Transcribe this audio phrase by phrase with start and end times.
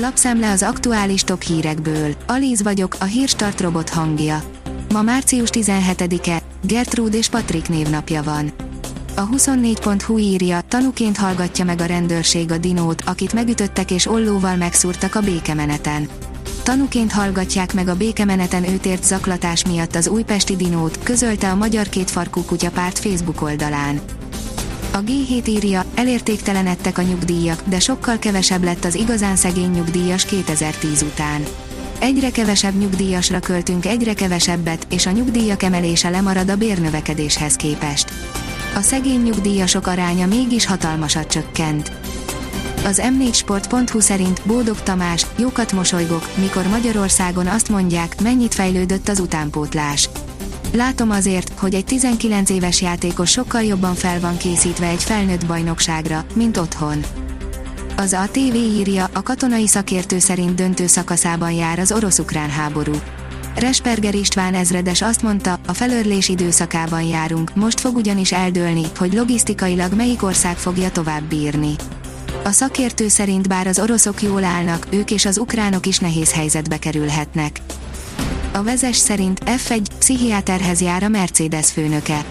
[0.00, 2.14] Lapszemle az aktuális top hírekből.
[2.26, 4.42] Alíz vagyok, a hírstart robot hangja.
[4.92, 8.52] Ma március 17-e, Gertrude és Patrik névnapja van.
[9.16, 15.14] A 24.hu írja, tanúként hallgatja meg a rendőrség a dinót, akit megütöttek és ollóval megszúrtak
[15.14, 16.08] a békemeneten.
[16.62, 21.88] Tanúként hallgatják meg a békemeneten őt ért zaklatás miatt az újpesti dinót, közölte a Magyar
[21.88, 24.00] Kétfarkú Kutya párt Facebook oldalán.
[24.92, 31.02] A G7 írja, elértéktelenedtek a nyugdíjak, de sokkal kevesebb lett az igazán szegény nyugdíjas 2010
[31.02, 31.44] után.
[31.98, 38.12] Egyre kevesebb nyugdíjasra költünk egyre kevesebbet, és a nyugdíjak emelése lemarad a bérnövekedéshez képest.
[38.74, 41.92] A szegény nyugdíjasok aránya mégis hatalmasat csökkent.
[42.84, 50.08] Az m4sport.hu szerint Bódog Tamás, jókat mosolygok, mikor Magyarországon azt mondják, mennyit fejlődött az utánpótlás.
[50.72, 56.24] Látom azért, hogy egy 19 éves játékos sokkal jobban fel van készítve egy felnőtt bajnokságra,
[56.34, 57.04] mint otthon.
[57.96, 62.92] Az ATV írja, a katonai szakértő szerint döntő szakaszában jár az orosz-ukrán háború.
[63.56, 69.92] Resperger István ezredes azt mondta, a felörlés időszakában járunk, most fog ugyanis eldőlni, hogy logisztikailag
[69.92, 71.74] melyik ország fogja tovább bírni.
[72.44, 76.78] A szakértő szerint bár az oroszok jól állnak, ők és az ukránok is nehéz helyzetbe
[76.78, 77.60] kerülhetnek.
[78.52, 82.24] A vezes szerint F1 pszichiáterhez jár a Mercedes főnöke.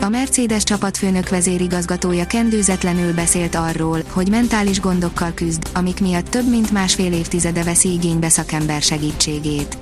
[0.00, 6.70] A Mercedes csapatfőnök vezérigazgatója kendőzetlenül beszélt arról, hogy mentális gondokkal küzd, amik miatt több mint
[6.70, 9.78] másfél évtizede veszi igénybe szakember segítségét.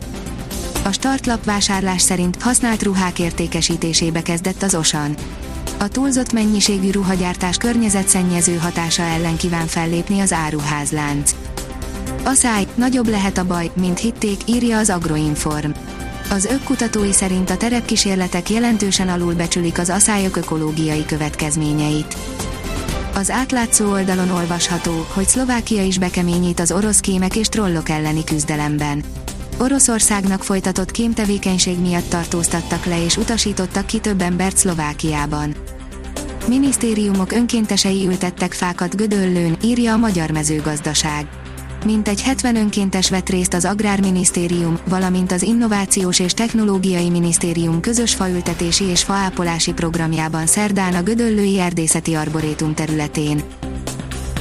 [0.84, 5.14] A startlap vásárlás szerint használt ruhák értékesítésébe kezdett az Osan.
[5.78, 11.34] A túlzott mennyiségű ruhagyártás környezetszennyező hatása ellen kíván fellépni az áruházlánc.
[12.24, 15.70] A száj, nagyobb lehet a baj, mint hitték, írja az Agroinform.
[16.30, 22.16] Az ökkutatói szerint a terepkísérletek jelentősen alulbecsülik az aszályok ökológiai következményeit.
[23.14, 29.02] Az átlátszó oldalon olvasható, hogy Szlovákia is bekeményít az orosz kémek és trollok elleni küzdelemben.
[29.58, 35.54] Oroszországnak folytatott kémtevékenység miatt tartóztattak le és utasítottak ki több embert Szlovákiában.
[36.46, 41.28] Minisztériumok önkéntesei ültettek fákat Gödöllőn, írja a Magyar Mezőgazdaság.
[41.84, 48.84] Mintegy 70 önkéntes vett részt az Agrárminisztérium, valamint az Innovációs és Technológiai Minisztérium közös faültetési
[48.84, 53.42] és faápolási programjában szerdán a Gödöllői Erdészeti Arborétum területén.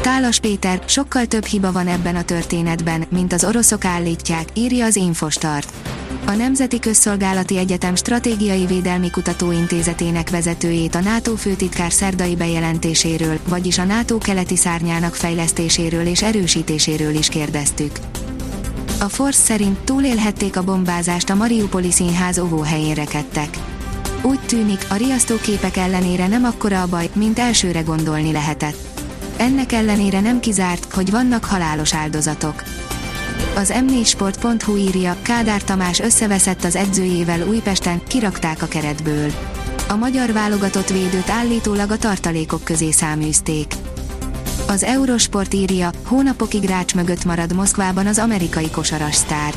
[0.02, 4.96] Tálas Péter, sokkal több hiba van ebben a történetben, mint az oroszok állítják, írja az
[4.96, 5.74] Infostart.
[6.30, 13.84] A Nemzeti Közszolgálati Egyetem Stratégiai Védelmi Kutatóintézetének vezetőjét a NATO főtitkár szerdai bejelentéséről, vagyis a
[13.84, 17.92] NATO keleti szárnyának fejlesztéséről és erősítéséről is kérdeztük.
[19.00, 23.58] A Force szerint túlélhették a bombázást a Mariupoli színház óvóhelyén rekedtek.
[24.22, 28.90] Úgy tűnik, a riasztóképek ellenére nem akkora a baj, mint elsőre gondolni lehetett
[29.40, 32.64] ennek ellenére nem kizárt, hogy vannak halálos áldozatok.
[33.56, 39.32] Az m4sport.hu írja, Kádár Tamás összeveszett az edzőjével Újpesten, kirakták a keretből.
[39.88, 43.74] A magyar válogatott védőt állítólag a tartalékok közé száműzték.
[44.68, 49.54] Az Eurosport írja, hónapokig rács mögött marad Moszkvában az amerikai kosaras sztár.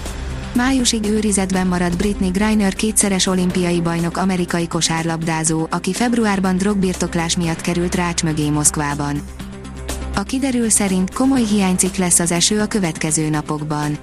[0.54, 7.94] Májusig őrizetben marad Britney Griner kétszeres olimpiai bajnok amerikai kosárlabdázó, aki februárban drogbirtoklás miatt került
[7.94, 9.22] rács mögé Moszkvában.
[10.14, 13.98] A kiderül szerint komoly hiánycik lesz az eső a következő napokban.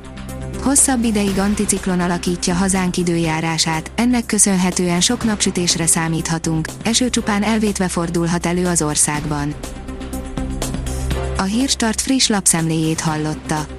[0.61, 8.45] Hosszabb ideig anticiklon alakítja hazánk időjárását, ennek köszönhetően sok napsütésre számíthatunk, eső csupán elvétve fordulhat
[8.45, 9.53] elő az országban.
[11.37, 13.78] A Hírstart friss lapszemléjét hallotta.